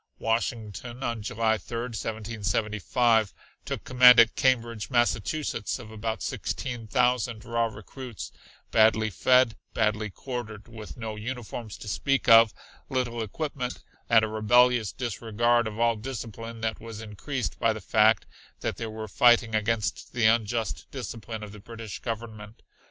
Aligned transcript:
Washington, 0.17 1.03
on 1.03 1.21
July 1.21 1.59
3rd, 1.59 1.93
1775, 1.93 3.35
took 3.65 3.83
command 3.83 4.19
at 4.19 4.35
Cambridge, 4.35 4.89
Massachusetts, 4.89 5.77
of 5.77 5.91
about 5.91 6.23
sixteen 6.23 6.87
thousand 6.87 7.45
raw 7.45 7.65
recruits, 7.67 8.31
badly 8.71 9.11
fed, 9.11 9.55
badly 9.75 10.09
quartered, 10.09 10.67
with 10.67 10.97
no 10.97 11.15
uniforms 11.15 11.77
to 11.77 11.87
speak 11.87 12.27
of, 12.27 12.51
little 12.89 13.21
equipment 13.21 13.83
and 14.09 14.25
a 14.25 14.27
rebellious 14.27 14.91
disregard 14.91 15.67
of 15.67 15.79
all 15.79 15.95
discipline 15.95 16.61
that 16.61 16.79
was 16.79 16.99
increased 16.99 17.59
by 17.59 17.71
the 17.71 17.79
fact 17.79 18.25
that 18.61 18.77
they 18.77 18.87
were 18.87 19.07
fighting 19.07 19.53
against 19.53 20.13
the 20.13 20.25
unjust 20.25 20.87
discipline 20.89 21.43
of 21.43 21.51
the 21.51 21.59
British 21.59 21.99
Government. 21.99 22.63